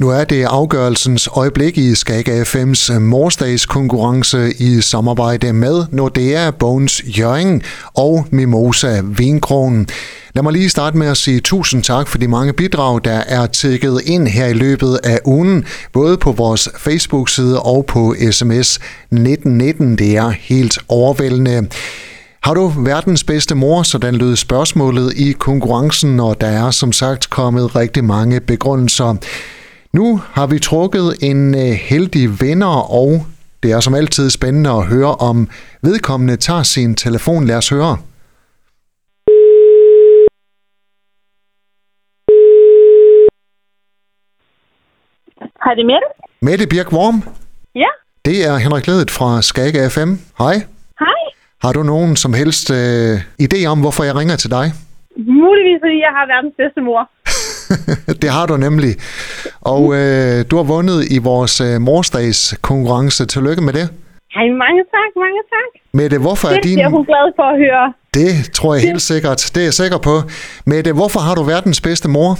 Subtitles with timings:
[0.00, 7.62] Nu er det afgørelsens øjeblik i Skag FM's morsdagskonkurrence i samarbejde med Nordea Bones Jørgen
[7.94, 9.88] og Mimosa Vinkronen.
[10.34, 13.46] Lad mig lige starte med at sige tusind tak for de mange bidrag, der er
[13.46, 19.98] tækket ind her i løbet af ugen, både på vores Facebook-side og på sms 1919.
[19.98, 21.68] Det er helt overvældende.
[22.42, 26.92] Har du verdens bedste mor, så den lød spørgsmålet i konkurrencen, og der er som
[26.92, 29.16] sagt kommet rigtig mange begrundelser.
[29.92, 33.10] Nu har vi trukket en øh, heldig vinder, og
[33.62, 35.48] det er som altid spændende at høre, om
[35.82, 37.44] vedkommende tager sin telefon.
[37.44, 37.96] Lad os høre.
[45.64, 46.08] Hej, det er Mette.
[46.42, 47.18] Mette Birk Worm.
[47.74, 47.90] Ja.
[48.24, 50.10] Det er Henrik Ledet fra Skagge FM.
[50.42, 50.56] Hej.
[51.04, 51.20] Hej.
[51.64, 53.14] Har du nogen som helst øh,
[53.46, 54.66] idé om, hvorfor jeg ringer til dig?
[55.16, 57.00] Muligvis, fordi jeg har verdens bedste mor.
[58.22, 58.92] det har du nemlig.
[59.74, 63.20] Og øh, du har vundet i vores øh, morsdags konkurrence.
[63.34, 63.86] Tillykke med det.
[64.36, 65.70] Hej, mange tak, mange tak.
[65.98, 66.78] Mette, hvorfor det er din...
[66.78, 67.84] Det er hun glad for at høre.
[68.18, 69.40] Det tror jeg helt sikkert.
[69.54, 70.14] Det er jeg sikker på.
[70.70, 72.30] Mette, hvorfor har du verdens bedste mor?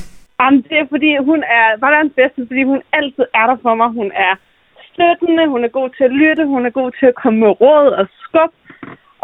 [0.40, 3.88] Jamen, det er fordi, hun er verdens bedste, fordi hun altid er der for mig.
[4.00, 4.32] Hun er
[4.90, 7.88] støttende, hun er god til at lytte, hun er god til at komme med råd
[8.00, 8.52] og skub.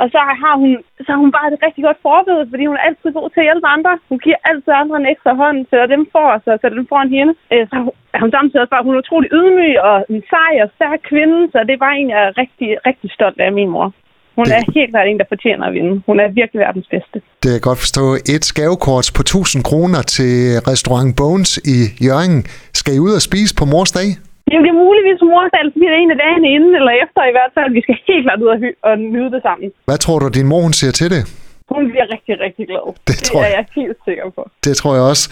[0.01, 0.71] Og så har hun,
[1.05, 3.49] så har hun bare et rigtig godt forbillede, fordi hun er altid god til at
[3.49, 3.93] hjælpe andre.
[4.11, 7.35] Hun giver altid andre en ekstra hånd, sætter dem os og sætter dem foran hende.
[7.53, 7.77] Øh, så
[8.15, 11.39] er hun samtidig også bare, hun er utrolig ydmyg og en sej og stærk kvinde,
[11.53, 13.89] så det er bare en, jeg er rigtig, rigtig stolt af min mor.
[14.37, 14.55] Hun det...
[14.57, 15.93] er helt klart en, der fortjener at vinde.
[16.09, 17.17] Hun er virkelig verdens bedste.
[17.43, 18.05] Det kan jeg godt forstå.
[18.35, 20.33] Et gavekort på 1000 kroner til
[20.71, 22.37] restaurant Bones i Jørgen.
[22.81, 24.09] Skal I ud og spise på mors dag?
[24.51, 27.53] Jamen, det er muligvis morsdag, bliver det en af dagene inden eller efter i hvert
[27.57, 27.69] fald.
[27.79, 29.69] Vi skal helt klart ud og, hy- og nyde det sammen.
[29.89, 31.23] Hvad tror du, din mor hun siger til det?
[31.75, 32.85] Hun bliver rigtig, rigtig glad.
[33.09, 34.43] Det, tror det er jeg helt sikker på.
[34.67, 35.25] Det tror jeg også.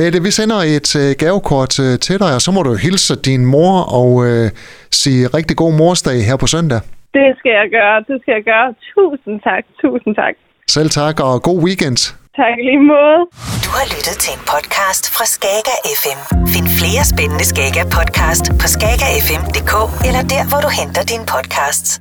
[0.00, 3.42] Mette, vi sender et uh, gavekort uh, til dig, og så må du hilse din
[3.54, 4.46] mor og uh,
[5.00, 6.80] sige rigtig god morsdag her på søndag.
[7.16, 8.66] Det skal jeg gøre, det skal jeg gøre.
[8.94, 10.34] Tusind tak, tusind tak.
[10.76, 11.98] Selv tak, og god weekend.
[12.42, 13.18] Tak lige måde.
[13.64, 16.37] Du har lyttet til en podcast fra Skager FM.
[16.78, 19.72] Flere spændende Skager podcast på skagerfm.dk
[20.06, 22.00] eller der, hvor du henter dine podcasts.